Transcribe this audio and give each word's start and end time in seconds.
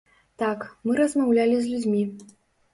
Так, 0.41 0.65
мы 0.87 0.97
размаўлялі 1.01 1.55
з 1.63 1.71
людзьмі. 1.77 2.05